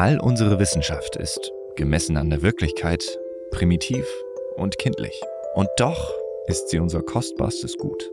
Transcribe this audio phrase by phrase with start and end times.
[0.00, 3.04] All unsere Wissenschaft ist, gemessen an der Wirklichkeit,
[3.50, 4.06] primitiv
[4.56, 5.20] und kindlich.
[5.54, 6.14] Und doch
[6.46, 8.10] ist sie unser kostbarstes Gut.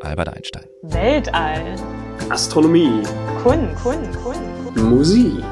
[0.00, 0.64] Albert Einstein.
[0.82, 1.76] Weltall.
[2.30, 3.00] Astronomie.
[3.44, 3.80] Kunst.
[3.80, 4.24] Kunst.
[4.24, 4.76] Kunst.
[4.76, 5.44] Musik.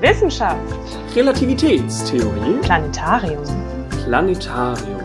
[0.00, 0.58] Wissenschaft.
[1.14, 2.58] Relativitätstheorie.
[2.62, 3.44] Planetarium.
[4.02, 5.00] Planetarium.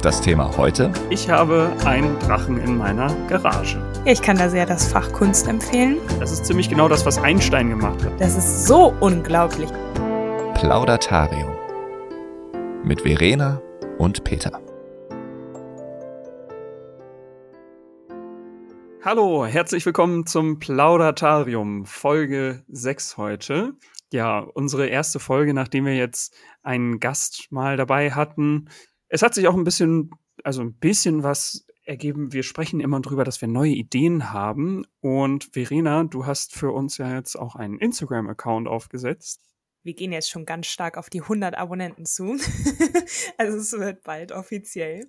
[0.00, 0.90] Das Thema heute?
[1.10, 3.76] Ich habe einen Drachen in meiner Garage.
[4.06, 5.96] Ja, ich kann da sehr das Fach Kunst empfehlen.
[6.20, 8.20] Das ist ziemlich genau das, was Einstein gemacht hat.
[8.20, 9.70] Das ist so unglaublich.
[10.52, 11.56] Plaudatarium.
[12.84, 13.62] Mit Verena
[13.96, 14.60] und Peter.
[19.02, 23.72] Hallo, herzlich willkommen zum Plaudatarium, Folge 6 heute.
[24.12, 28.68] Ja, unsere erste Folge, nachdem wir jetzt einen Gast mal dabei hatten.
[29.08, 30.10] Es hat sich auch ein bisschen,
[30.42, 32.32] also ein bisschen was ergeben.
[32.32, 34.84] Wir sprechen immer drüber, dass wir neue Ideen haben.
[35.00, 39.42] Und Verena, du hast für uns ja jetzt auch einen Instagram-Account aufgesetzt.
[39.84, 42.32] Wir gehen jetzt schon ganz stark auf die 100 Abonnenten zu.
[43.38, 45.08] also es wird bald offiziell.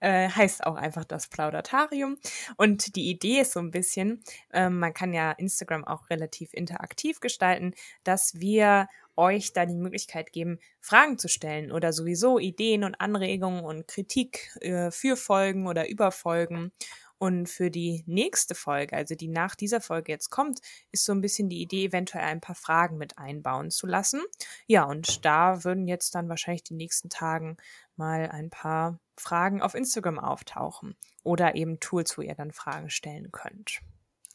[0.00, 2.18] Äh, heißt auch einfach das Plaudatarium.
[2.56, 7.20] Und die Idee ist so ein bisschen, äh, man kann ja Instagram auch relativ interaktiv
[7.20, 7.72] gestalten,
[8.04, 13.64] dass wir euch da die Möglichkeit geben, Fragen zu stellen oder sowieso Ideen und Anregungen
[13.64, 16.72] und Kritik äh, für Folgen oder über Folgen.
[17.18, 20.60] Und für die nächste Folge, also die nach dieser Folge jetzt kommt,
[20.92, 24.20] ist so ein bisschen die Idee, eventuell ein paar Fragen mit einbauen zu lassen.
[24.66, 27.56] Ja, und da würden jetzt dann wahrscheinlich die nächsten Tagen
[27.96, 33.32] mal ein paar Fragen auf Instagram auftauchen oder eben Tools, wo ihr dann Fragen stellen
[33.32, 33.80] könnt.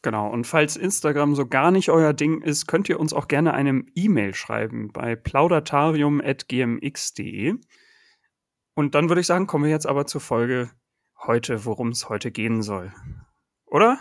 [0.02, 3.54] Genau, und falls Instagram so gar nicht euer Ding ist, könnt ihr uns auch gerne
[3.54, 7.54] eine E-Mail schreiben bei plaudatarium.gmx.de.
[8.74, 10.72] Und dann würde ich sagen, kommen wir jetzt aber zur Folge
[11.26, 12.92] heute, worum es heute gehen soll.
[13.66, 13.98] Oder?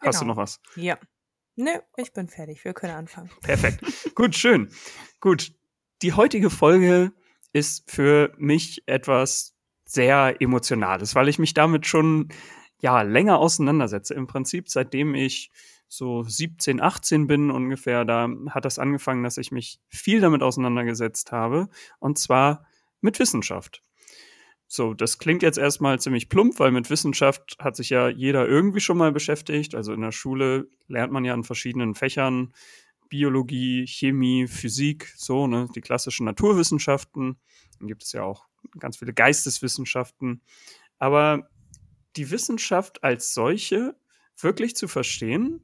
[0.00, 0.34] Hast du Genau.
[0.34, 0.60] noch was?
[0.76, 0.98] Ja.
[1.56, 2.64] Nö, ich bin fertig.
[2.64, 3.30] Wir können anfangen.
[3.42, 3.80] Perfekt.
[4.14, 4.70] Gut, schön.
[5.20, 5.52] Gut.
[6.02, 7.12] Die heutige Folge
[7.52, 12.28] ist für mich etwas sehr Emotionales, weil ich mich damit schon
[12.80, 14.14] ja länger auseinandersetze.
[14.14, 15.50] Im Prinzip, seitdem ich
[15.88, 21.30] so 17, 18 bin ungefähr, da hat das angefangen, dass ich mich viel damit auseinandergesetzt
[21.30, 21.68] habe.
[22.00, 22.66] Und zwar
[23.00, 23.80] mit Wissenschaft.
[24.74, 28.80] So, das klingt jetzt erstmal ziemlich plump, weil mit Wissenschaft hat sich ja jeder irgendwie
[28.80, 29.76] schon mal beschäftigt.
[29.76, 32.52] Also in der Schule lernt man ja in verschiedenen Fächern
[33.08, 37.38] Biologie, Chemie, Physik, so, ne, die klassischen Naturwissenschaften.
[37.78, 38.46] Dann gibt es ja auch
[38.80, 40.42] ganz viele Geisteswissenschaften.
[40.98, 41.48] Aber
[42.16, 43.94] die Wissenschaft als solche
[44.36, 45.60] wirklich zu verstehen,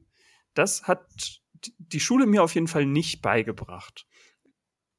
[0.53, 1.41] das hat
[1.79, 4.07] die Schule mir auf jeden Fall nicht beigebracht.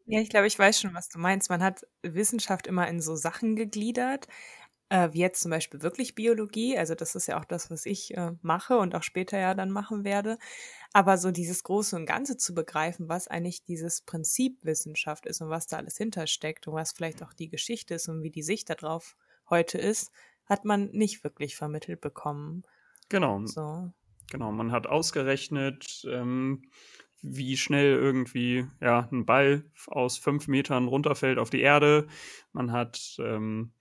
[0.06, 1.50] Ja, ich glaube, ich weiß schon, was du meinst.
[1.50, 4.26] Man hat Wissenschaft immer in so Sachen gegliedert,
[4.88, 6.76] äh, wie jetzt zum Beispiel wirklich Biologie.
[6.76, 9.70] Also das ist ja auch das, was ich äh, mache und auch später ja dann
[9.70, 10.38] machen werde.
[10.92, 15.48] Aber so dieses Große und Ganze zu begreifen, was eigentlich dieses Prinzip Wissenschaft ist und
[15.48, 18.68] was da alles hintersteckt und was vielleicht auch die Geschichte ist und wie die Sicht
[18.68, 19.16] darauf
[19.48, 20.12] heute ist,
[20.46, 22.64] hat man nicht wirklich vermittelt bekommen.
[23.08, 23.46] Genau.
[23.46, 23.92] So.
[24.30, 26.70] Genau, man hat ausgerechnet, ähm,
[27.22, 32.08] wie schnell irgendwie ja, ein Ball aus fünf Metern runterfällt auf die Erde.
[32.52, 33.72] Man hat ähm,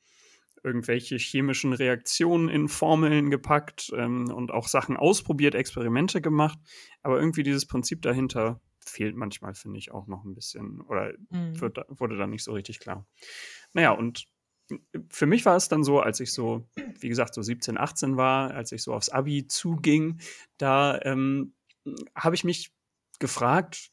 [0.64, 6.60] irgendwelche chemischen Reaktionen in Formeln gepackt ähm, und auch Sachen ausprobiert, Experimente gemacht.
[7.02, 11.60] Aber irgendwie dieses Prinzip dahinter fehlt manchmal, finde ich, auch noch ein bisschen oder Mhm.
[11.60, 13.08] wird, da- wurde dann nicht so richtig klar.
[13.74, 14.26] Naja, und
[15.10, 16.68] für mich war es dann so, als ich so,
[17.00, 20.20] wie gesagt, so 17, 18 war, als ich so aufs Abi zuging,
[20.58, 21.54] da ähm,
[22.16, 22.72] habe ich mich
[23.22, 23.92] gefragt,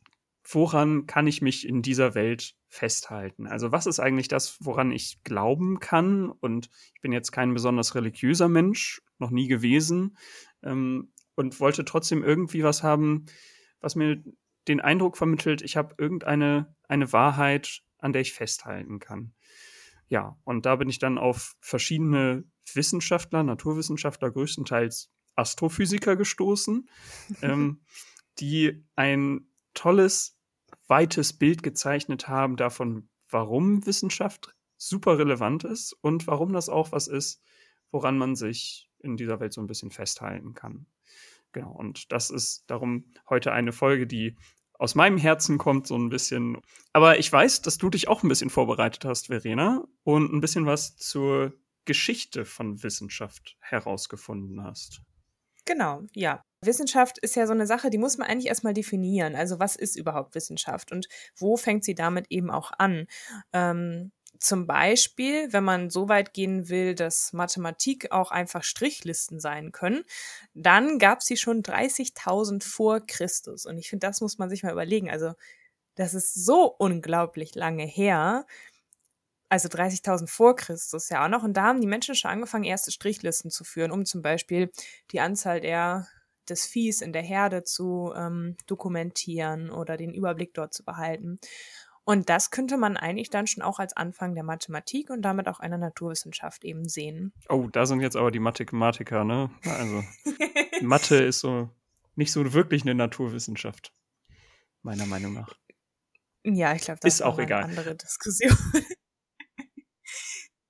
[0.50, 3.46] woran kann ich mich in dieser Welt festhalten?
[3.46, 6.30] Also was ist eigentlich das, woran ich glauben kann?
[6.30, 10.16] Und ich bin jetzt kein besonders religiöser Mensch, noch nie gewesen,
[10.62, 13.26] ähm, und wollte trotzdem irgendwie was haben,
[13.80, 14.22] was mir
[14.66, 19.34] den Eindruck vermittelt, ich habe irgendeine eine Wahrheit, an der ich festhalten kann.
[20.08, 26.88] Ja, und da bin ich dann auf verschiedene Wissenschaftler, Naturwissenschaftler, größtenteils Astrophysiker gestoßen,
[27.42, 27.82] ähm,
[28.40, 30.38] die ein tolles,
[30.86, 37.08] weites Bild gezeichnet haben davon, warum Wissenschaft super relevant ist und warum das auch was
[37.08, 37.42] ist,
[37.90, 40.86] woran man sich in dieser Welt so ein bisschen festhalten kann.
[41.52, 44.36] Genau, und das ist darum heute eine Folge, die
[44.78, 46.58] aus meinem Herzen kommt, so ein bisschen.
[46.92, 50.66] Aber ich weiß, dass du dich auch ein bisschen vorbereitet hast, Verena, und ein bisschen
[50.66, 51.52] was zur
[51.84, 55.00] Geschichte von Wissenschaft herausgefunden hast.
[55.64, 56.42] Genau, ja.
[56.62, 59.36] Wissenschaft ist ja so eine Sache, die muss man eigentlich erstmal definieren.
[59.36, 63.06] Also was ist überhaupt Wissenschaft und wo fängt sie damit eben auch an?
[63.52, 69.72] Ähm, zum Beispiel, wenn man so weit gehen will, dass Mathematik auch einfach Strichlisten sein
[69.72, 70.04] können,
[70.54, 73.66] dann gab sie schon 30.000 vor Christus.
[73.66, 75.10] Und ich finde, das muss man sich mal überlegen.
[75.10, 75.32] Also
[75.96, 78.46] das ist so unglaublich lange her.
[79.50, 81.42] Also 30.000 vor Christus ja auch noch.
[81.42, 84.70] Und da haben die Menschen schon angefangen, erste Strichlisten zu führen, um zum Beispiel
[85.10, 86.06] die Anzahl der
[86.50, 91.38] des Viehs in der Herde zu ähm, dokumentieren oder den Überblick dort zu behalten.
[92.04, 95.60] Und das könnte man eigentlich dann schon auch als Anfang der Mathematik und damit auch
[95.60, 97.34] einer Naturwissenschaft eben sehen.
[97.50, 99.50] Oh, da sind jetzt aber die Mathematiker, ne?
[99.64, 100.02] Also,
[100.80, 101.68] Mathe ist so
[102.14, 103.92] nicht so wirklich eine Naturwissenschaft,
[104.82, 105.54] meiner Meinung nach.
[106.44, 107.64] Ja, ich glaube, das ist auch egal.
[107.64, 108.56] eine andere Diskussion.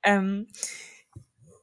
[0.03, 0.49] ähm,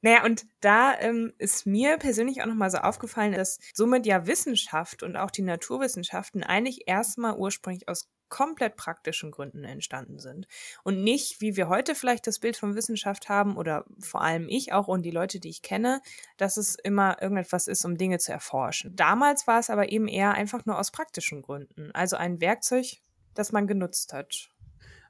[0.06, 5.02] naja, und da ähm, ist mir persönlich auch nochmal so aufgefallen, dass somit ja Wissenschaft
[5.02, 10.46] und auch die Naturwissenschaften eigentlich erstmal ursprünglich aus komplett praktischen Gründen entstanden sind.
[10.84, 14.74] Und nicht, wie wir heute vielleicht das Bild von Wissenschaft haben, oder vor allem ich
[14.74, 16.04] auch und die Leute, die ich kenne,
[16.38, 18.96] dass es immer irgendetwas ist, um Dinge zu erforschen.
[18.96, 21.90] Damals war es aber eben eher einfach nur aus praktischen Gründen.
[21.96, 22.98] Also ein Werkzeug,
[23.34, 24.52] das man genutzt hat.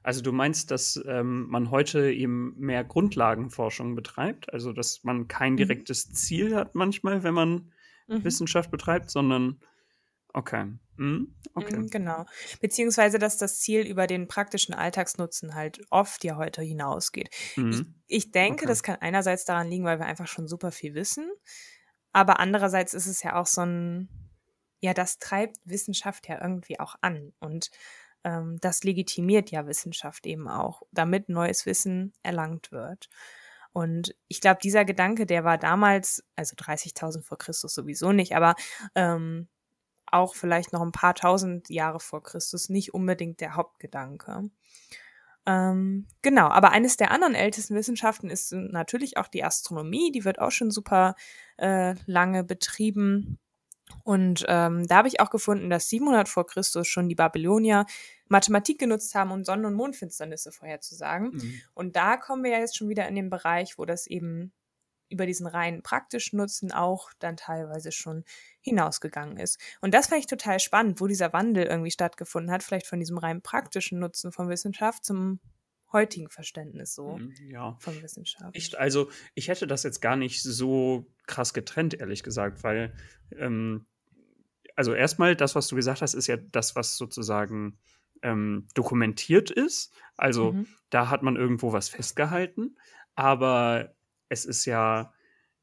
[0.06, 5.54] Also du meinst, dass ähm, man heute eben mehr Grundlagenforschung betreibt, also dass man kein
[5.54, 5.56] mhm.
[5.56, 6.14] direktes mhm.
[6.14, 7.72] Ziel hat manchmal, wenn man
[8.06, 8.22] mhm.
[8.22, 9.58] Wissenschaft betreibt, sondern
[10.32, 10.66] okay.
[10.96, 11.34] Mhm.
[11.54, 11.88] okay.
[11.90, 12.24] Genau.
[12.60, 17.28] Beziehungsweise, dass das Ziel über den praktischen Alltagsnutzen halt oft ja heute hinausgeht.
[17.32, 17.94] Ich, mhm.
[18.06, 18.66] ich denke, okay.
[18.68, 21.28] das kann einerseits daran liegen, weil wir einfach schon super viel wissen,
[22.12, 24.08] aber andererseits ist es ja auch so ein,
[24.78, 27.72] ja, das treibt Wissenschaft ja irgendwie auch an und
[28.26, 33.08] ähm, das legitimiert ja Wissenschaft eben auch, damit neues Wissen erlangt wird.
[33.72, 38.56] Und ich glaube, dieser Gedanke, der war damals, also 30.000 vor Christus sowieso nicht, aber
[38.96, 39.48] ähm,
[40.06, 44.50] auch vielleicht noch ein paar tausend Jahre vor Christus nicht unbedingt der Hauptgedanke.
[45.46, 50.10] Ähm, genau, aber eines der anderen ältesten Wissenschaften ist natürlich auch die Astronomie.
[50.10, 51.14] Die wird auch schon super
[51.58, 53.38] äh, lange betrieben.
[54.04, 57.86] Und ähm, da habe ich auch gefunden, dass 700 vor Christus schon die Babylonier
[58.28, 61.30] Mathematik genutzt haben, um Sonnen- und Mondfinsternisse vorherzusagen.
[61.32, 61.60] Mhm.
[61.74, 64.52] Und da kommen wir ja jetzt schon wieder in den Bereich, wo das eben
[65.08, 68.24] über diesen rein praktischen Nutzen auch dann teilweise schon
[68.60, 69.60] hinausgegangen ist.
[69.80, 73.18] Und das fand ich total spannend, wo dieser Wandel irgendwie stattgefunden hat, vielleicht von diesem
[73.18, 75.40] rein praktischen Nutzen von Wissenschaft zum
[75.92, 77.76] heutigen Verständnis so mhm, ja.
[77.80, 78.56] von Wissenschaft.
[78.56, 82.94] Ich, also ich hätte das jetzt gar nicht so krass getrennt, ehrlich gesagt, weil
[83.36, 83.86] ähm,
[84.74, 87.78] also erstmal das, was du gesagt hast, ist ja das, was sozusagen
[88.22, 89.94] ähm, dokumentiert ist.
[90.16, 90.66] Also mhm.
[90.90, 92.76] da hat man irgendwo was festgehalten,
[93.14, 93.94] aber
[94.28, 95.12] es ist ja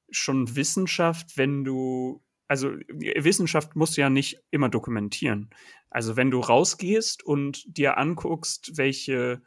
[0.10, 5.50] schon Wissenschaft, wenn du, also Wissenschaft muss ja nicht immer dokumentieren.
[5.90, 9.42] Also wenn du rausgehst und dir anguckst, welche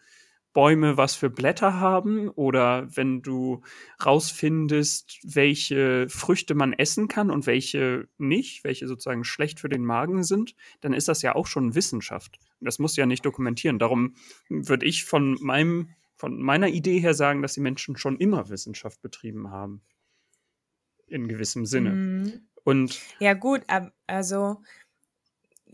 [0.56, 3.60] Bäume was für Blätter haben oder wenn du
[4.02, 10.24] rausfindest, welche Früchte man essen kann und welche nicht, welche sozusagen schlecht für den Magen
[10.24, 12.38] sind, dann ist das ja auch schon Wissenschaft.
[12.62, 13.78] Das muss ja nicht dokumentieren.
[13.78, 14.14] Darum
[14.48, 19.02] würde ich von meinem von meiner Idee her sagen, dass die Menschen schon immer Wissenschaft
[19.02, 19.82] betrieben haben.
[21.06, 21.90] In gewissem Sinne.
[21.90, 22.48] Mhm.
[22.64, 23.60] Und ja, gut,
[24.06, 24.62] also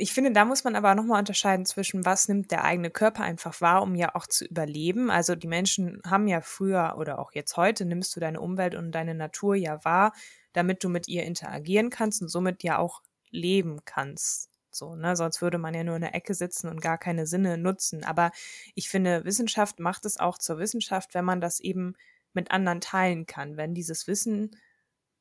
[0.02, 3.60] ich finde, da muss man aber nochmal unterscheiden zwischen, was nimmt der eigene Körper einfach
[3.60, 5.12] wahr, um ja auch zu überleben.
[5.12, 8.90] Also die Menschen haben ja früher oder auch jetzt heute, nimmst du deine Umwelt und
[8.90, 10.12] deine Natur ja wahr,
[10.54, 13.00] damit du mit ihr interagieren kannst und somit ja auch
[13.30, 14.50] leben kannst.
[14.72, 15.14] So, ne?
[15.14, 18.02] Sonst würde man ja nur in der Ecke sitzen und gar keine Sinne nutzen.
[18.02, 18.32] Aber
[18.74, 21.94] ich finde, Wissenschaft macht es auch zur Wissenschaft, wenn man das eben
[22.32, 24.56] mit anderen teilen kann, wenn dieses Wissen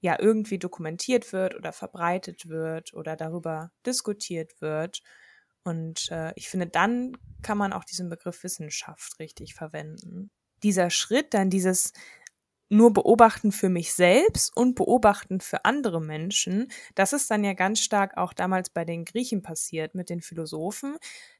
[0.01, 5.01] ja irgendwie dokumentiert wird oder verbreitet wird oder darüber diskutiert wird.
[5.63, 10.31] Und äh, ich finde, dann kann man auch diesen Begriff Wissenschaft richtig verwenden.
[10.63, 11.93] Dieser Schritt, dann dieses
[12.71, 17.81] nur beobachten für mich selbst und beobachten für andere Menschen, das ist dann ja ganz
[17.81, 20.95] stark auch damals bei den Griechen passiert mit den Philosophen,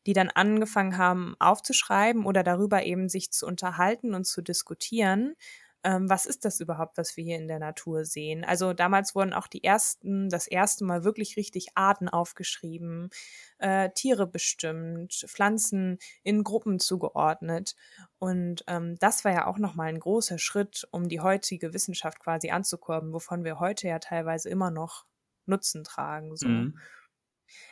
[0.06, 5.36] die dann angefangen haben aufzuschreiben oder darüber eben sich zu unterhalten und zu diskutieren
[5.84, 8.44] ähm, was ist das überhaupt, was wir hier in der Natur sehen?
[8.44, 13.10] Also damals wurden auch die ersten, das erste Mal wirklich richtig Arten aufgeschrieben,
[13.58, 17.76] äh, Tiere bestimmt, Pflanzen in Gruppen zugeordnet.
[18.20, 22.52] Und ähm, das war ja auch nochmal ein großer Schritt, um die heutige Wissenschaft quasi
[22.52, 25.06] anzukurbeln, wovon wir heute ja teilweise immer noch
[25.46, 26.36] Nutzen tragen.
[26.36, 26.48] So.
[26.48, 26.80] Mhm.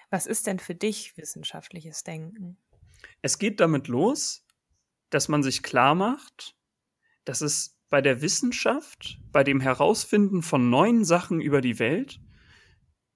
[0.09, 2.57] Was ist denn für dich wissenschaftliches Denken?
[3.21, 4.43] Es geht damit los,
[5.09, 6.55] dass man sich klar macht,
[7.25, 12.21] dass es bei der Wissenschaft, bei dem Herausfinden von neuen Sachen über die Welt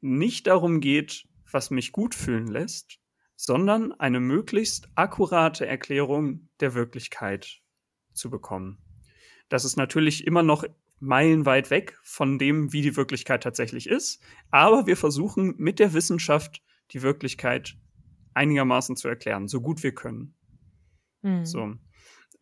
[0.01, 2.99] nicht darum geht, was mich gut fühlen lässt,
[3.35, 7.61] sondern eine möglichst akkurate Erklärung der Wirklichkeit
[8.13, 8.79] zu bekommen.
[9.49, 10.65] Das ist natürlich immer noch
[10.99, 16.63] meilenweit weg von dem, wie die Wirklichkeit tatsächlich ist, aber wir versuchen mit der Wissenschaft
[16.91, 17.75] die Wirklichkeit
[18.33, 20.35] einigermaßen zu erklären, so gut wir können.
[21.21, 21.45] Mhm.
[21.45, 21.73] So.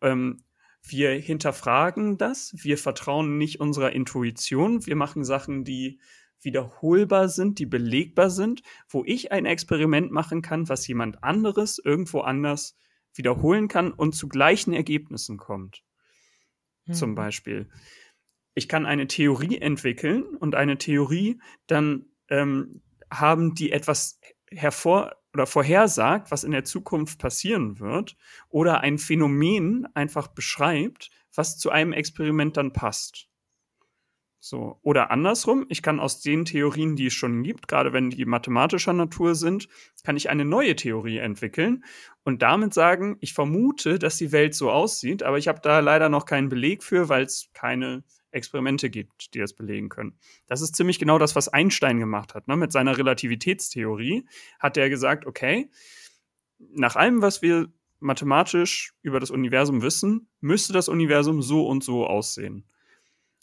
[0.00, 0.44] Ähm,
[0.84, 6.00] wir hinterfragen das, wir vertrauen nicht unserer Intuition, wir machen Sachen, die
[6.40, 12.20] wiederholbar sind, die belegbar sind, wo ich ein Experiment machen kann, was jemand anderes irgendwo
[12.20, 12.76] anders
[13.14, 15.82] wiederholen kann und zu gleichen Ergebnissen kommt.
[16.90, 17.14] Zum Mhm.
[17.14, 17.68] Beispiel.
[18.54, 24.18] Ich kann eine Theorie entwickeln und eine Theorie dann ähm, haben, die etwas
[24.50, 28.16] hervor oder vorhersagt, was in der Zukunft passieren wird,
[28.48, 33.28] oder ein Phänomen einfach beschreibt, was zu einem Experiment dann passt.
[34.44, 34.80] So.
[34.82, 38.92] Oder andersrum, ich kann aus den Theorien, die es schon gibt, gerade wenn die mathematischer
[38.92, 39.68] Natur sind,
[40.02, 41.84] kann ich eine neue Theorie entwickeln
[42.24, 46.08] und damit sagen, ich vermute, dass die Welt so aussieht, aber ich habe da leider
[46.08, 50.18] noch keinen Beleg für, weil es keine Experimente gibt, die das belegen können.
[50.46, 52.48] Das ist ziemlich genau das, was Einstein gemacht hat.
[52.48, 52.56] Ne?
[52.56, 54.26] Mit seiner Relativitätstheorie
[54.58, 55.70] hat er gesagt, okay,
[56.58, 57.68] nach allem, was wir
[58.00, 62.64] mathematisch über das Universum wissen, müsste das Universum so und so aussehen.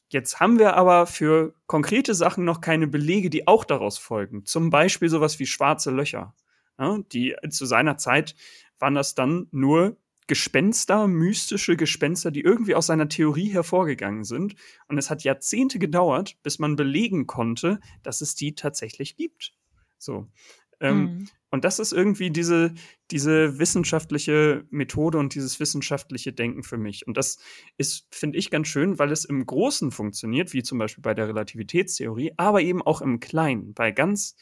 [0.10, 4.44] Jetzt haben wir aber für konkrete Sachen noch keine Belege, die auch daraus folgen.
[4.46, 6.34] Zum Beispiel sowas wie schwarze Löcher.
[6.80, 8.36] Ja, die zu seiner Zeit
[8.80, 9.98] waren das dann nur
[10.30, 14.56] Gespenster, mystische Gespenster, die irgendwie aus seiner Theorie hervorgegangen sind.
[14.88, 19.54] Und es hat Jahrzehnte gedauert, bis man belegen konnte, dass es die tatsächlich gibt.
[19.98, 20.28] So.
[20.80, 21.30] Ähm, Mhm.
[21.52, 22.76] Und das ist irgendwie diese,
[23.10, 27.08] diese wissenschaftliche Methode und dieses wissenschaftliche Denken für mich.
[27.08, 27.40] Und das
[27.78, 31.28] ist, finde ich, ganz schön, weil es im Großen funktioniert, wie zum Beispiel bei der
[31.28, 33.74] Relativitätstheorie, aber eben auch im Kleinen.
[33.74, 34.36] Bei ganz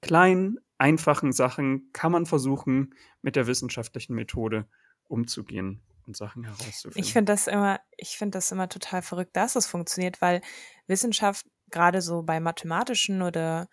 [0.00, 4.66] kleinen, einfachen Sachen kann man versuchen, mit der wissenschaftlichen Methode
[5.12, 7.00] umzugehen und Sachen herauszufinden.
[7.00, 10.40] Ich finde das immer, ich finde das immer total verrückt, dass es funktioniert, weil
[10.86, 13.68] Wissenschaft gerade so bei mathematischen oder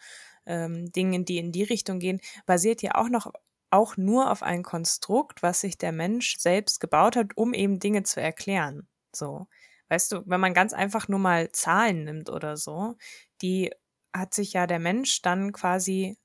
[0.46, 3.32] ähm, Dingen, die in die Richtung gehen, basiert ja auch noch
[3.72, 8.02] auch nur auf ein Konstrukt, was sich der Mensch selbst gebaut hat, um eben Dinge
[8.02, 8.88] zu erklären.
[9.16, 9.48] So,
[9.90, 12.96] weißt du, wenn man ganz einfach nur mal Zahlen nimmt oder so,
[13.44, 13.72] die
[14.12, 16.18] hat sich ja der Mensch dann quasi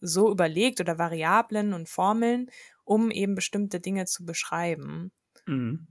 [0.00, 2.50] so überlegt oder Variablen und Formeln,
[2.88, 5.12] um eben bestimmte Dinge zu beschreiben.
[5.46, 5.86] Mhm.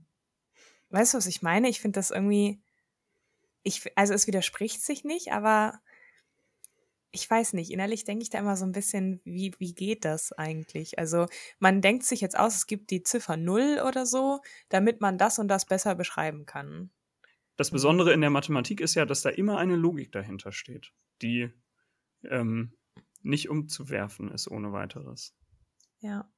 [0.90, 1.68] Weißt du, was ich meine?
[1.68, 2.60] Ich finde das irgendwie,
[3.62, 5.80] ich, also es widerspricht sich nicht, aber
[7.10, 10.32] ich weiß nicht, innerlich denke ich da immer so ein bisschen, wie, wie geht das
[10.32, 10.98] eigentlich?
[10.98, 11.26] Also
[11.60, 15.38] man denkt sich jetzt aus, es gibt die Ziffer Null oder so, damit man das
[15.38, 16.90] und das besser beschreiben kann.
[17.56, 21.50] Das Besondere in der Mathematik ist ja, dass da immer eine Logik dahinter steht, die
[22.24, 22.72] ähm,
[23.22, 25.34] nicht umzuwerfen ist ohne weiteres.
[26.00, 26.28] Ja.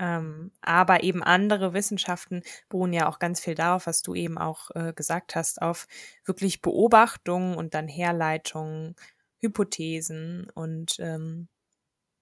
[0.00, 4.70] Ähm, aber eben andere Wissenschaften beruhen ja auch ganz viel darauf, was du eben auch
[4.74, 5.86] äh, gesagt hast, auf
[6.24, 8.96] wirklich Beobachtungen und dann Herleitungen,
[9.40, 11.48] Hypothesen und ähm,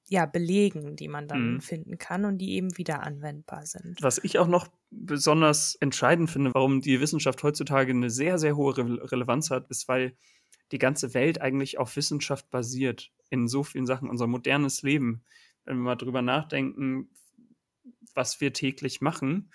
[0.09, 1.61] ja, Belegen, die man dann Mhm.
[1.61, 4.01] finden kann und die eben wieder anwendbar sind.
[4.01, 8.77] Was ich auch noch besonders entscheidend finde, warum die Wissenschaft heutzutage eine sehr, sehr hohe
[8.77, 10.17] Re Relevanz hat, ist, weil
[10.73, 13.11] die ganze Welt eigentlich auf Wissenschaft basiert.
[13.31, 14.09] In so vielen Sachen.
[14.09, 15.25] Unser modernes Leben,
[15.65, 17.11] wenn wir mal drüber nachdenken,
[18.19, 19.51] was wir täglich machen,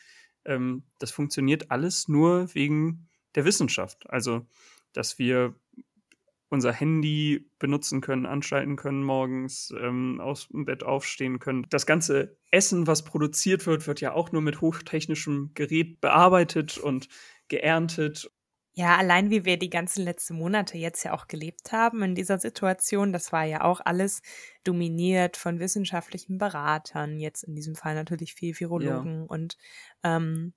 [0.46, 4.10] ähm, das funktioniert alles nur wegen der Wissenschaft.
[4.10, 4.48] Also,
[4.94, 5.54] dass wir
[6.50, 11.66] unser Handy benutzen können, anschalten können morgens, ähm, aus dem Bett aufstehen können.
[11.70, 17.10] Das ganze Essen, was produziert wird, wird ja auch nur mit hochtechnischem Gerät bearbeitet und
[17.48, 18.32] geerntet.
[18.76, 22.40] Ja, allein wie wir die ganzen letzten Monate jetzt ja auch gelebt haben in dieser
[22.40, 24.22] Situation, das war ja auch alles
[24.64, 29.58] dominiert von wissenschaftlichen Beratern, jetzt in diesem Fall natürlich viel Virologen und
[30.04, 30.54] ähm,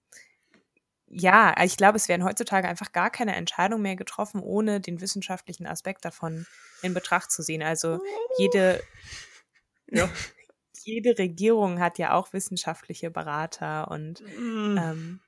[1.09, 5.67] ja, ich glaube, es werden heutzutage einfach gar keine Entscheidung mehr getroffen, ohne den wissenschaftlichen
[5.67, 6.47] Aspekt davon
[6.83, 7.63] in Betracht zu sehen.
[7.63, 8.01] Also
[8.39, 8.83] jede,
[9.91, 10.09] Ja.
[10.85, 14.79] jede Regierung hat ja auch wissenschaftliche Berater und Mm.
[14.79, 15.21] ähm,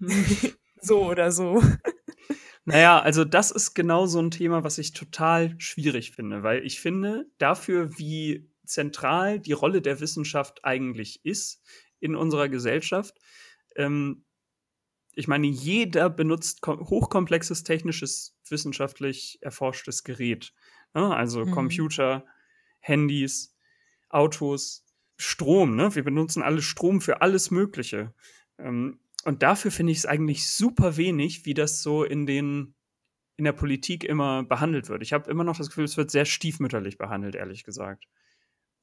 [0.84, 1.62] so oder so.
[2.66, 6.80] Naja, also das ist genau so ein Thema, was ich total schwierig finde, weil ich
[6.80, 11.60] finde, dafür, wie zentral die Rolle der Wissenschaft eigentlich ist
[12.00, 13.18] in unserer Gesellschaft,
[13.76, 14.24] ähm,
[15.16, 20.52] ich meine, jeder benutzt kom- hochkomplexes technisches, wissenschaftlich erforschtes Gerät.
[20.94, 21.14] Ne?
[21.14, 21.50] Also Mhm.
[21.52, 22.24] Computer,
[22.80, 23.54] Handys,
[24.08, 24.84] Autos,
[25.16, 25.76] Strom.
[25.76, 25.94] Ne?
[25.94, 28.12] Wir benutzen alle Strom für alles Mögliche.
[28.58, 32.74] Ähm, und dafür finde ich es eigentlich super wenig, wie das so in den
[33.36, 35.02] in der Politik immer behandelt wird.
[35.02, 38.06] Ich habe immer noch das Gefühl, es wird sehr stiefmütterlich behandelt, ehrlich gesagt.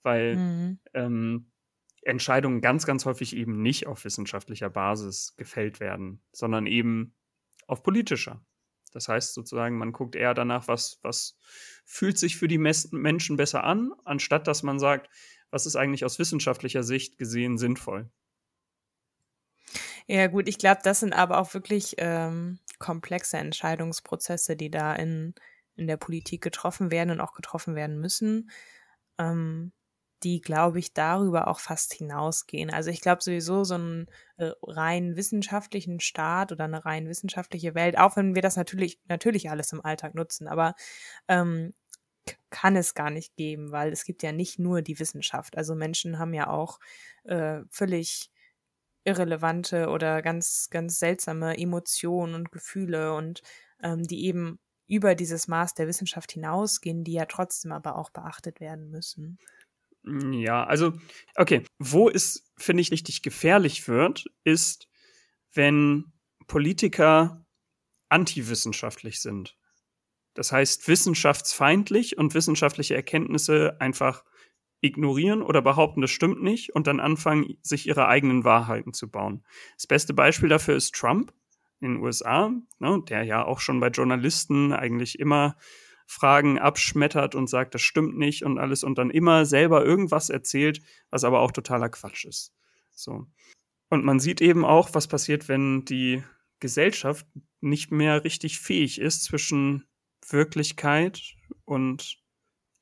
[0.03, 0.79] Weil Mhm.
[0.93, 1.51] ähm,
[2.03, 7.15] Entscheidungen ganz, ganz häufig eben nicht auf wissenschaftlicher Basis gefällt werden, sondern eben
[7.67, 8.45] auf politischer.
[8.91, 11.37] Das heißt sozusagen, man guckt eher danach, was, was
[11.85, 15.09] fühlt sich für die meisten Menschen besser an, anstatt dass man sagt,
[15.49, 18.11] was ist eigentlich aus wissenschaftlicher Sicht gesehen sinnvoll.
[20.13, 25.33] Ja, gut, ich glaube, das sind aber auch wirklich ähm, komplexe Entscheidungsprozesse, die da in,
[25.77, 28.49] in der Politik getroffen werden und auch getroffen werden müssen,
[29.17, 29.71] ähm,
[30.23, 32.69] die, glaube ich, darüber auch fast hinausgehen.
[32.71, 37.97] Also ich glaube sowieso so einen äh, rein wissenschaftlichen Staat oder eine rein wissenschaftliche Welt,
[37.97, 40.75] auch wenn wir das natürlich, natürlich alles im Alltag nutzen, aber
[41.29, 41.73] ähm,
[42.49, 45.57] kann es gar nicht geben, weil es gibt ja nicht nur die Wissenschaft.
[45.57, 46.79] Also Menschen haben ja auch
[47.23, 48.30] äh, völlig
[49.03, 53.41] irrelevante oder ganz, ganz seltsame Emotionen und Gefühle und
[53.81, 58.59] ähm, die eben über dieses Maß der Wissenschaft hinausgehen, die ja trotzdem aber auch beachtet
[58.59, 59.39] werden müssen.
[60.03, 60.93] Mm, ja, also,
[61.35, 64.89] okay, wo es, finde ich, richtig gefährlich wird, ist,
[65.53, 66.11] wenn
[66.47, 67.45] Politiker
[68.09, 69.57] antiwissenschaftlich sind.
[70.33, 74.23] Das heißt, wissenschaftsfeindlich und wissenschaftliche Erkenntnisse einfach
[74.81, 79.43] ignorieren oder behaupten, das stimmt nicht und dann anfangen, sich ihre eigenen Wahrheiten zu bauen.
[79.75, 81.33] Das beste Beispiel dafür ist Trump
[81.79, 85.55] in den USA, ne, der ja auch schon bei Journalisten eigentlich immer
[86.07, 90.81] Fragen abschmettert und sagt, das stimmt nicht und alles und dann immer selber irgendwas erzählt,
[91.09, 92.53] was aber auch totaler Quatsch ist.
[92.91, 93.27] So.
[93.89, 96.23] Und man sieht eben auch, was passiert, wenn die
[96.59, 97.25] Gesellschaft
[97.61, 99.85] nicht mehr richtig fähig ist, zwischen
[100.27, 101.21] Wirklichkeit
[101.65, 102.17] und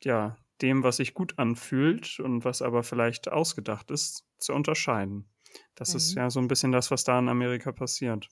[0.01, 5.29] ja, dem, was sich gut anfühlt und was aber vielleicht ausgedacht ist, zu unterscheiden.
[5.75, 5.97] Das mhm.
[5.97, 8.29] ist ja so ein bisschen das, was da in Amerika passiert.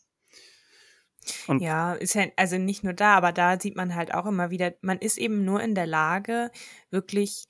[1.48, 4.50] Und ja, ist ja, also nicht nur da, aber da sieht man halt auch immer
[4.50, 6.52] wieder, man ist eben nur in der Lage,
[6.90, 7.48] wirklich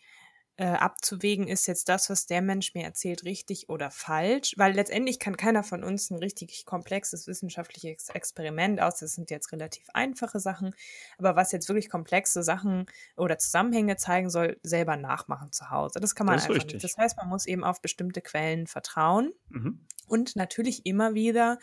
[0.58, 5.20] äh, abzuwägen, ist jetzt das, was der Mensch mir erzählt, richtig oder falsch, weil letztendlich
[5.20, 10.40] kann keiner von uns ein richtig komplexes wissenschaftliches Experiment aus, das sind jetzt relativ einfache
[10.40, 10.74] Sachen,
[11.20, 16.00] aber was jetzt wirklich komplexe Sachen oder Zusammenhänge zeigen soll, selber nachmachen zu Hause.
[16.00, 16.74] Das kann man das einfach richtig.
[16.74, 16.84] nicht.
[16.84, 19.86] Das heißt, man muss eben auf bestimmte Quellen vertrauen mhm.
[20.08, 21.60] und natürlich immer wieder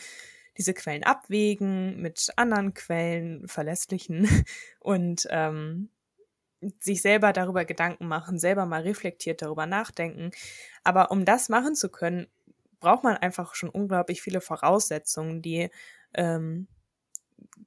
[0.57, 4.29] diese Quellen abwägen mit anderen Quellen, verlässlichen
[4.79, 5.91] und ähm,
[6.81, 10.31] sich selber darüber Gedanken machen, selber mal reflektiert darüber nachdenken.
[10.83, 12.27] Aber um das machen zu können,
[12.81, 15.71] braucht man einfach schon unglaublich viele Voraussetzungen, die
[16.15, 16.69] ähm,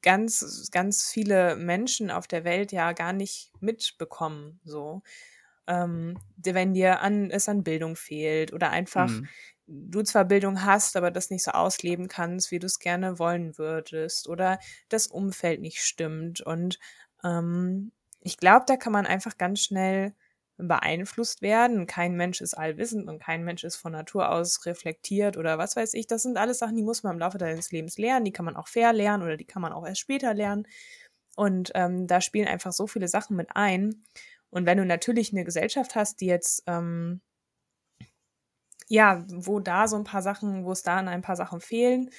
[0.02, 4.60] ganz, ganz viele Menschen auf der Welt ja gar nicht mitbekommen.
[4.64, 5.02] So,
[5.68, 9.28] ähm, wenn dir an, es an Bildung fehlt oder einfach mhm.
[9.68, 13.58] du zwar Bildung hast, aber das nicht so ausleben kannst, wie du es gerne wollen
[13.58, 16.80] würdest oder das Umfeld nicht stimmt und
[17.24, 17.92] ähm,
[18.28, 20.13] ich glaube, da kann man einfach ganz schnell
[20.58, 21.88] beeinflusst werden.
[21.88, 25.94] Kein Mensch ist allwissend und kein Mensch ist von Natur aus reflektiert oder was weiß
[25.94, 26.08] ich.
[26.08, 28.26] Das sind alles Sachen, die muss man im Laufe deines Lebens lernen.
[28.26, 30.68] Die kann man auch fair lernen oder die kann man auch erst später lernen.
[31.38, 34.04] Und ähm, da spielen einfach so viele Sachen mit ein.
[34.50, 37.22] Und wenn du natürlich eine Gesellschaft hast, die jetzt, ähm,
[38.90, 42.10] ja, wo da so ein paar Sachen, wo es da an ein paar Sachen fehlen,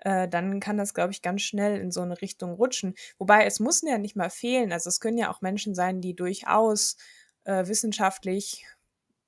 [0.00, 2.94] äh, dann kann das, glaube ich, ganz schnell in so eine Richtung rutschen.
[3.18, 4.72] Wobei es muss ja nicht mal fehlen.
[4.72, 6.96] Also es können ja auch Menschen sein, die durchaus
[7.44, 8.66] äh, wissenschaftlich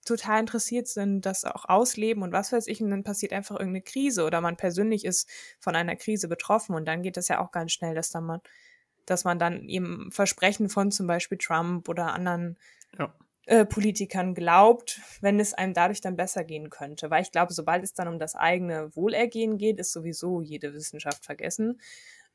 [0.04, 3.82] total interessiert sind, das auch ausleben und was weiß ich, und dann passiert einfach irgendeine
[3.82, 5.28] Krise oder man persönlich ist
[5.60, 8.40] von einer Krise betroffen und dann geht das ja auch ganz schnell, dass dann man,
[9.06, 12.58] dass man dann eben Versprechen von zum Beispiel Trump oder anderen
[12.98, 13.14] ja
[13.46, 17.10] äh, Politikern glaubt, wenn es einem dadurch dann besser gehen könnte.
[17.10, 21.24] Weil ich glaube, sobald es dann um das eigene Wohlergehen geht, ist sowieso jede Wissenschaft
[21.24, 21.80] vergessen.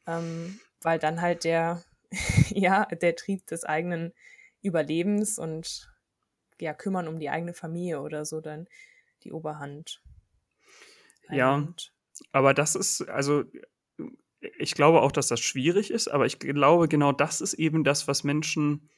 [0.06, 1.84] Ähm, weil dann halt der,
[2.50, 4.14] ja, der Trieb des eigenen
[4.62, 5.90] Überlebens und
[6.60, 8.68] ja, kümmern um die eigene Familie oder so dann
[9.24, 10.02] die Oberhand.
[11.30, 11.68] Ja,
[12.32, 13.44] aber das ist, also
[14.40, 18.08] ich glaube auch, dass das schwierig ist, aber ich glaube, genau das ist eben das,
[18.08, 18.90] was Menschen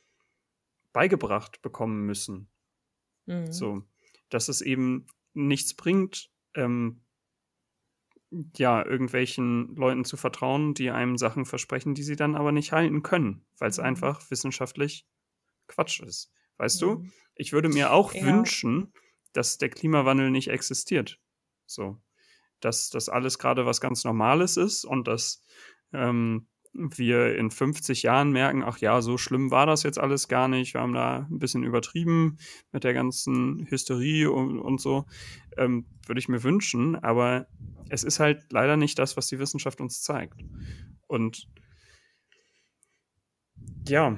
[0.94, 2.50] beigebracht bekommen müssen.
[3.26, 3.52] Mhm.
[3.52, 3.84] So,
[4.30, 7.02] dass es eben nichts bringt, ähm,
[8.56, 13.02] ja, irgendwelchen Leuten zu vertrauen, die einem Sachen versprechen, die sie dann aber nicht halten
[13.02, 13.86] können, weil es mhm.
[13.86, 15.08] einfach wissenschaftlich
[15.68, 16.32] Quatsch ist.
[16.58, 16.86] Weißt mhm.
[16.86, 17.10] du?
[17.36, 18.26] Ich würde mir auch ja.
[18.26, 18.94] wünschen,
[19.34, 21.20] dass der Klimawandel nicht existiert.
[21.66, 22.02] So.
[22.60, 25.42] Dass das alles gerade was ganz Normales ist und dass
[25.94, 30.48] ähm, wir in 50 Jahren merken, ach ja, so schlimm war das jetzt alles gar
[30.48, 32.38] nicht, wir haben da ein bisschen übertrieben
[32.72, 35.06] mit der ganzen Hysterie und, und so,
[35.58, 37.48] ähm, würde ich mir wünschen, aber
[37.90, 40.40] es ist halt leider nicht das, was die Wissenschaft uns zeigt.
[41.08, 41.48] Und
[43.88, 44.18] ja.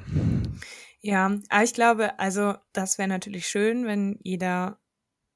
[0.99, 4.79] Ja, aber ich glaube, also das wäre natürlich schön, wenn jeder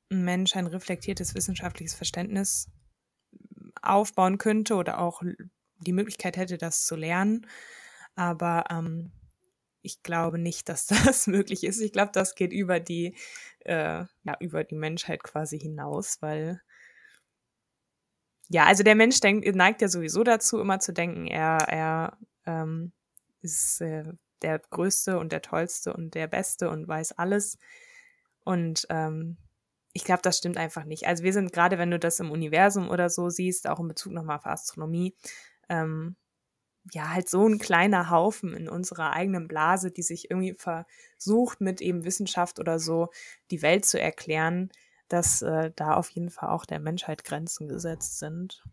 [0.10, 2.70] Mensch ein reflektiertes wissenschaftliches Verständnis
[3.82, 5.22] aufbauen könnte oder auch
[5.86, 7.48] die Möglichkeit hätte, das zu lernen.
[8.16, 9.12] Aber ähm,
[9.82, 11.80] ich glaube nicht, dass das möglich ist.
[11.80, 13.16] Ich glaube, das geht über die,
[13.60, 16.62] äh, ja, über die Menschheit quasi hinaus, weil
[18.48, 22.92] ja, also der Mensch denkt, neigt ja sowieso dazu, immer zu denken, er, er ähm,
[23.42, 24.04] ist äh,
[24.42, 27.58] der Größte und der Tollste und der Beste und weiß alles.
[28.44, 29.38] Und ähm,
[29.94, 31.08] ich glaube, das stimmt einfach nicht.
[31.08, 34.14] Also wir sind gerade, wenn du das im Universum oder so siehst, auch in Bezug
[34.14, 35.16] nochmal auf Astronomie,
[35.70, 36.16] ähm,
[36.92, 41.82] ja, halt so ein kleiner Haufen in unserer eigenen Blase, die sich irgendwie versucht, mit
[41.82, 43.10] eben Wissenschaft oder so
[43.52, 44.70] die Welt zu erklären,
[45.10, 48.64] dass äh, da auf jeden Fall auch der Menschheit Grenzen gesetzt sind.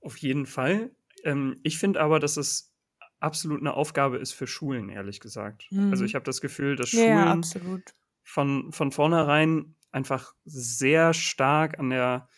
[0.00, 0.94] Auf jeden Fall.
[1.24, 2.74] Ähm, ich finde aber, dass es
[3.20, 5.62] absolut eine Aufgabe ist für Schulen, ehrlich gesagt.
[5.64, 5.90] Also Mhm.
[5.90, 7.94] Also ich habe das Gefühl, dass Ja, Schulen absolut.
[8.24, 12.28] von, von vornherein einfach sehr stark an der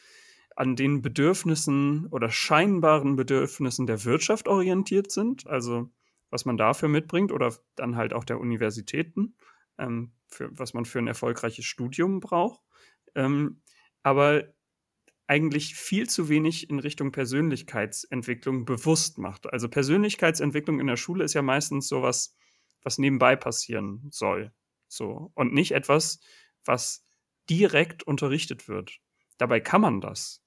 [0.57, 5.90] an den Bedürfnissen oder scheinbaren Bedürfnissen der Wirtschaft orientiert sind, also
[6.31, 9.37] was man dafür mitbringt oder dann halt auch der Universitäten,
[9.79, 12.61] ähm, für, was man für ein erfolgreiches Studium braucht,
[13.14, 13.62] ähm,
[14.03, 14.55] aber
[15.27, 19.51] eigentlich viel zu wenig in Richtung Persönlichkeitsentwicklung bewusst macht.
[19.53, 22.37] Also Persönlichkeitsentwicklung in der Schule ist ja meistens sowas,
[22.83, 24.53] was nebenbei passieren soll,
[24.88, 26.21] so und nicht etwas,
[26.64, 27.07] was
[27.49, 28.99] direkt unterrichtet wird.
[29.38, 30.43] Dabei kann man das.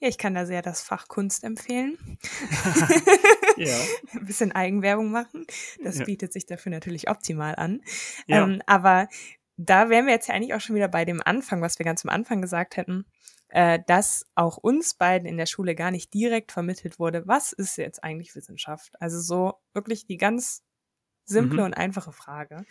[0.00, 2.18] Ja, ich kann da sehr das Fach Kunst empfehlen.
[3.56, 3.78] Ja.
[4.12, 5.46] Ein bisschen Eigenwerbung machen.
[5.82, 6.04] Das Ja.
[6.04, 7.80] bietet sich dafür natürlich optimal an.
[8.26, 8.44] Ja.
[8.44, 9.08] Ähm, aber
[9.56, 12.04] da wären wir jetzt ja eigentlich auch schon wieder bei dem Anfang, was wir ganz
[12.04, 13.06] am Anfang gesagt hätten,
[13.48, 17.78] äh, dass auch uns beiden in der Schule gar nicht direkt vermittelt wurde, was ist
[17.78, 18.92] jetzt eigentlich Wissenschaft?
[19.00, 20.62] Also so wirklich die ganz
[21.26, 21.66] simple Mhm.
[21.66, 22.64] und einfache Frage.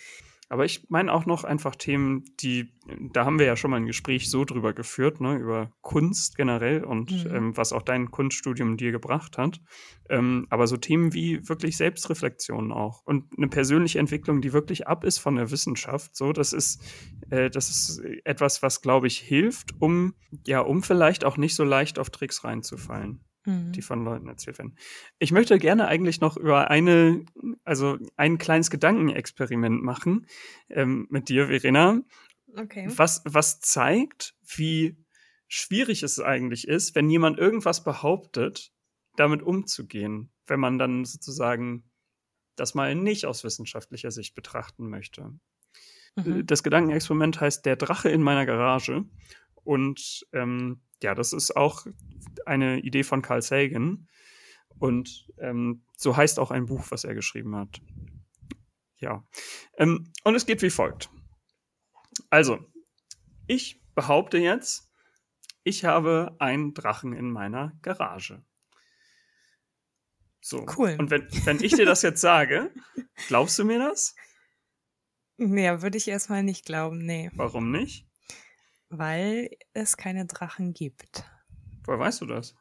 [0.48, 2.72] Aber ich meine auch noch einfach Themen, die,
[3.12, 6.84] da haben wir ja schon mal ein Gespräch so drüber geführt, ne, über Kunst generell
[6.84, 7.36] und Mhm.
[7.36, 9.60] ähm, was auch dein Kunststudium dir gebracht hat.
[10.08, 15.04] Ähm, aber so Themen wie wirklich Selbstreflexion auch und eine persönliche Entwicklung, die wirklich ab
[15.04, 16.15] ist von der Wissenschaft.
[16.15, 16.80] So, das ist,
[17.32, 20.13] äh, das ist etwas, was, glaube ich, hilft, um,
[20.46, 23.74] ja, um vielleicht auch nicht so leicht auf Tricks reinzufallen Mhm.
[23.74, 24.76] die von Leuten erzählt werden.
[25.20, 27.26] Ich möchte gerne eigentlich noch über eine,
[27.65, 30.28] also ein kleines Gedankenexperiment machen
[30.69, 32.01] ähm, mit dir, Verena,
[32.58, 32.88] Okay.
[32.95, 34.95] was, was zeigt, wie
[35.47, 38.71] schwierig es eigentlich ist, wenn jemand irgendwas behauptet,
[39.17, 41.89] damit umzugehen, wenn man dann sozusagen
[42.56, 45.32] das mal nicht aus wissenschaftlicher Sicht betrachten möchte.
[46.15, 46.45] Mhm.
[46.45, 49.04] Das Gedankenexperiment heißt Der Drache in meiner Garage.
[49.56, 51.86] Und ähm, ja, das ist auch
[52.45, 54.08] eine Idee von Carl Sagan.
[54.80, 57.82] Und ähm, so heißt auch ein Buch, was er geschrieben hat.
[58.98, 59.24] Ja.
[59.78, 61.10] Ähm, und es geht wie folgt.
[62.30, 62.60] Also,
[63.48, 64.92] ich behaupte jetzt,
[65.64, 68.44] ich habe einen Drachen in meiner Garage.
[70.42, 70.66] So.
[70.78, 70.96] Cool.
[71.00, 72.72] Und wenn, wenn ich dir das jetzt sage,
[73.28, 74.16] glaubst du mir das?
[75.38, 77.32] Ja, würde ich erstmal nicht glauben, nee.
[77.34, 78.08] Warum nicht?
[78.90, 81.26] Weil es keine Drachen gibt.
[81.84, 82.56] Woher weißt du das?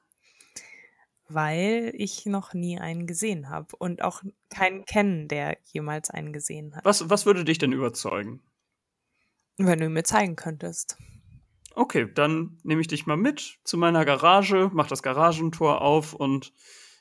[1.29, 6.77] Weil ich noch nie einen gesehen habe und auch keinen kennen, der jemals einen gesehen
[6.77, 6.85] hat.
[6.85, 8.43] Was, was würde dich denn überzeugen?
[9.57, 10.97] Wenn du mir zeigen könntest.
[11.75, 16.53] Okay, dann nehme ich dich mal mit zu meiner Garage, mach das Garagentor auf und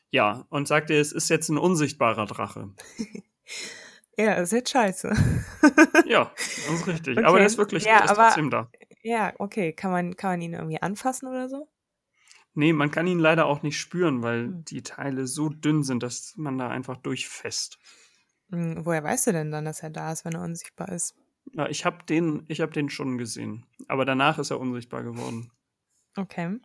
[0.10, 2.70] ja, und sag dir, es ist jetzt ein unsichtbarer Drache.
[4.16, 5.12] Ja, ist jetzt scheiße.
[6.06, 7.18] Ja, das ist richtig.
[7.18, 7.26] Okay.
[7.26, 8.70] Aber der ist wirklich, Ja, der ist aber- trotzdem da.
[9.02, 9.74] ja, okay.
[9.74, 11.68] Kann man, kann man ihn irgendwie anfassen oder so?
[12.56, 14.66] Nee, man kann ihn leider auch nicht spüren, weil Hm.
[14.68, 17.80] die Teile so dünn sind, dass man da einfach durchfasst.
[18.52, 21.16] Hm, woher weißt du denn dann, dass er da ist, wenn er unsichtbar ist?
[21.54, 23.66] Ja, ich habe den, ich hab den schon gesehen.
[23.88, 25.52] Aber danach ist er unsichtbar geworden.
[26.18, 26.60] Okay.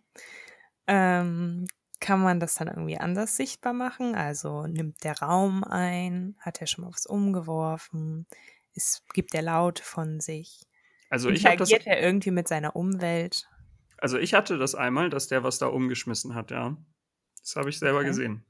[0.87, 1.67] Ähm,
[2.01, 4.15] kann man das dann irgendwie anders sichtbar machen?
[4.15, 6.37] Also nimmt der Raum ein?
[6.41, 8.27] Hat er schon mal was umgeworfen?
[8.75, 10.63] Es gibt er Laut von sich?
[11.11, 13.49] Also ich, hab das, Interagiert er irgendwie mit seiner Umwelt?
[14.01, 16.77] Also ich hatte das einmal, dass der was da umgeschmissen hat, ja.
[17.41, 18.09] Das habe ich selber Okay.
[18.09, 18.45] gesehen.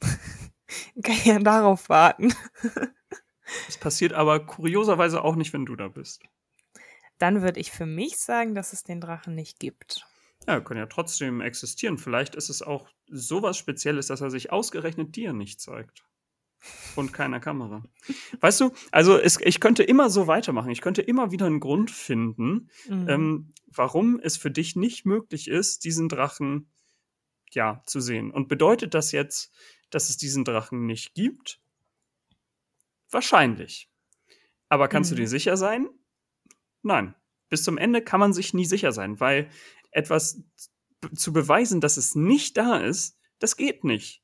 [1.02, 2.32] Kann ja darauf warten.
[3.66, 6.22] Das passiert aber kurioserweise auch nicht, wenn du da bist.
[7.18, 10.06] Dann würde ich für mich sagen, dass es den Drachen nicht gibt.
[10.46, 11.98] Ja, kann ja trotzdem existieren.
[11.98, 16.04] Vielleicht ist es auch sowas Spezielles, dass er sich ausgerechnet dir nicht zeigt.
[16.96, 17.84] Und keiner Kamera.
[18.40, 20.70] Weißt du, also es, ich könnte immer so weitermachen.
[20.70, 23.08] Ich könnte immer wieder einen Grund finden, Mhm.
[23.08, 26.68] ähm, warum es für dich nicht möglich ist, diesen Drachen
[27.52, 28.30] ja zu sehen.
[28.32, 29.52] Und bedeutet das jetzt,
[29.90, 31.60] dass es diesen Drachen nicht gibt?
[33.10, 33.88] Wahrscheinlich.
[34.68, 35.16] Aber kannst Mhm.
[35.16, 35.88] du dir sicher sein?
[36.82, 37.14] Nein.
[37.48, 39.48] Bis zum Ende kann man sich nie sicher sein, weil
[39.90, 40.42] etwas
[41.14, 44.22] zu beweisen, dass es nicht da ist, das geht nicht.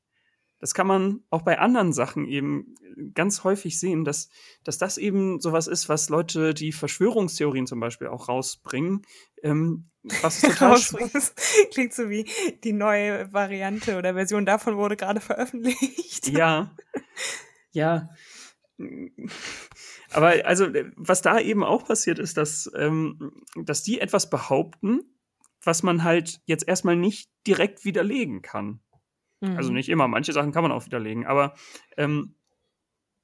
[0.59, 2.75] Das kann man auch bei anderen Sachen eben
[3.13, 4.29] ganz häufig sehen, dass,
[4.63, 9.01] dass das eben sowas ist, was Leute, die Verschwörungstheorien zum Beispiel auch rausbringen,
[9.43, 9.89] ähm,
[10.21, 10.79] was total
[11.71, 12.25] Klingt so wie
[12.63, 16.29] die neue Variante oder Version davon wurde gerade veröffentlicht.
[16.29, 16.75] Ja.
[17.71, 18.07] Ja.
[20.11, 25.01] Aber also, was da eben auch passiert ist, dass, ähm, dass die etwas behaupten,
[25.61, 28.79] was man halt jetzt erstmal nicht direkt widerlegen kann.
[29.41, 29.57] Mhm.
[29.57, 31.55] Also nicht immer, manche Sachen kann man auch widerlegen, aber
[31.97, 32.35] ähm,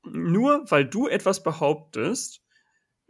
[0.04, 2.43] nur weil du etwas behauptest,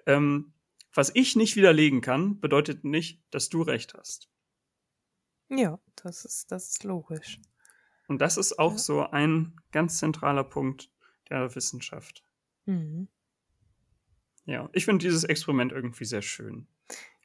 [0.05, 0.53] ähm,
[0.93, 4.29] was ich nicht widerlegen kann, bedeutet nicht, dass du recht hast.
[5.49, 7.39] Ja, das ist, das ist logisch.
[8.07, 8.77] Und das ist auch ja.
[8.77, 10.91] so ein ganz zentraler Punkt
[11.29, 12.23] der Wissenschaft.
[12.65, 13.07] Mhm.
[14.45, 16.67] Ja, ich finde dieses Experiment irgendwie sehr schön.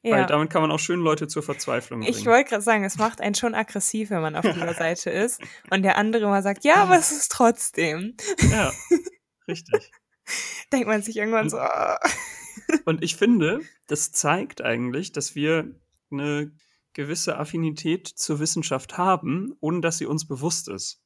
[0.07, 0.19] Ja.
[0.19, 2.15] Weil damit kann man auch schön Leute zur Verzweiflung bringen.
[2.17, 5.41] Ich wollte gerade sagen, es macht einen schon aggressiv, wenn man auf dieser Seite ist
[5.71, 8.17] und der andere mal sagt, ja, aber es ist trotzdem.
[8.51, 8.73] Ja,
[9.49, 9.91] richtig.
[10.73, 11.59] Denkt man sich irgendwann und, so.
[11.59, 12.77] Oh.
[12.85, 15.75] und ich finde, das zeigt eigentlich, dass wir
[16.13, 16.53] eine
[16.93, 21.03] gewisse Affinität zur Wissenschaft haben, ohne dass sie uns bewusst ist.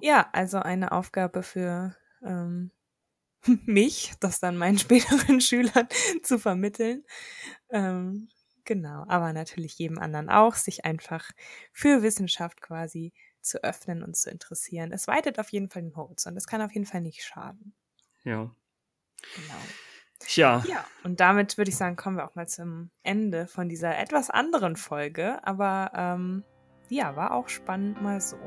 [0.00, 2.70] Ja, also eine Aufgabe für ähm,
[3.66, 5.88] mich, das dann meinen späteren Schülern
[6.22, 7.04] zu vermitteln.
[7.70, 8.28] Ähm,
[8.64, 11.30] genau, aber natürlich jedem anderen auch, sich einfach
[11.72, 14.92] für Wissenschaft quasi zu öffnen und zu interessieren.
[14.92, 16.36] Es weitet auf jeden Fall den Horizont.
[16.36, 17.74] Es kann auf jeden Fall nicht schaden.
[18.24, 18.50] Ja.
[19.34, 19.60] Genau.
[20.20, 20.64] Tja.
[20.66, 24.30] Ja, und damit würde ich sagen, kommen wir auch mal zum Ende von dieser etwas
[24.30, 25.38] anderen Folge.
[25.44, 26.44] Aber ähm,
[26.88, 28.38] ja, war auch spannend mal so.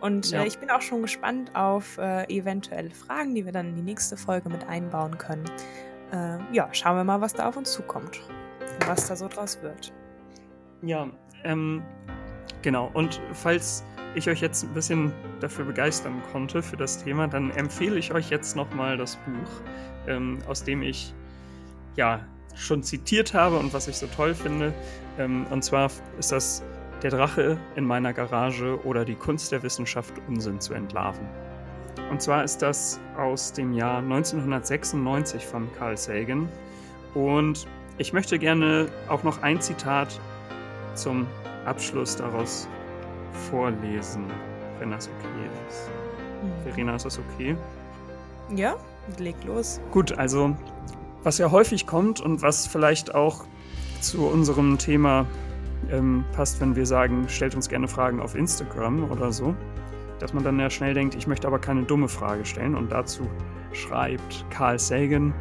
[0.00, 0.42] Und ja.
[0.42, 3.82] äh, ich bin auch schon gespannt auf äh, eventuelle Fragen, die wir dann in die
[3.82, 5.44] nächste Folge mit einbauen können.
[6.12, 8.20] Äh, ja, schauen wir mal, was da auf uns zukommt
[8.86, 9.92] was da so draus wird.
[10.82, 11.08] Ja,
[11.44, 11.82] ähm,
[12.62, 12.90] genau.
[12.94, 13.84] Und falls
[14.14, 18.30] ich euch jetzt ein bisschen dafür begeistern konnte für das Thema, dann empfehle ich euch
[18.30, 19.62] jetzt nochmal das Buch,
[20.06, 21.14] ähm, aus dem ich
[21.96, 22.20] ja
[22.54, 24.72] schon zitiert habe und was ich so toll finde.
[25.18, 26.62] Ähm, und zwar ist das
[27.02, 31.26] der Drache in meiner Garage oder die Kunst der Wissenschaft Unsinn zu entlarven.
[32.10, 36.48] Und zwar ist das aus dem Jahr 1996 von Carl Sagan.
[37.14, 37.66] Und
[37.98, 40.20] ich möchte gerne auch noch ein Zitat
[40.94, 41.26] zum
[41.64, 42.68] Abschluss daraus
[43.50, 44.24] vorlesen,
[44.78, 45.90] wenn das okay ist.
[46.42, 46.62] Mhm.
[46.62, 47.56] Verena, ist das okay?
[48.54, 48.76] Ja,
[49.18, 49.80] leg los.
[49.90, 50.56] Gut, also
[51.22, 53.44] was ja häufig kommt und was vielleicht auch
[54.00, 55.26] zu unserem Thema
[55.90, 59.54] ähm, passt, wenn wir sagen, stellt uns gerne Fragen auf Instagram oder so.
[60.18, 62.74] Dass man dann ja schnell denkt, ich möchte aber keine dumme Frage stellen.
[62.74, 63.28] Und dazu
[63.72, 65.32] schreibt Carl Sagan,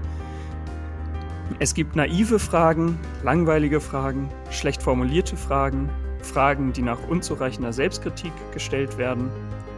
[1.59, 5.89] es gibt naive Fragen, langweilige Fragen, schlecht formulierte Fragen,
[6.21, 9.29] Fragen, die nach unzureichender Selbstkritik gestellt werden.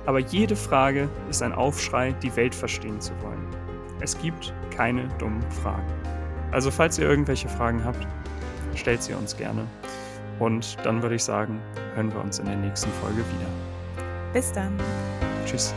[0.06, 3.48] Aber jede Frage ist ein Aufschrei, die Welt verstehen zu wollen.
[4.00, 5.92] Es gibt keine dummen Fragen.
[6.52, 8.06] Also falls ihr irgendwelche Fragen habt,
[8.76, 9.66] stellt sie uns gerne.
[10.40, 11.60] Und dann würde ich sagen,
[11.96, 13.50] hören wir uns in der nächsten Folge wieder.
[14.34, 14.78] Bis dann.
[15.46, 15.74] Tschüss.